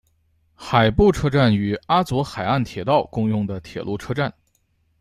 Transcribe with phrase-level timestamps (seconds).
[0.55, 4.33] 海部车站与阿佐海岸铁道共用的铁路车站。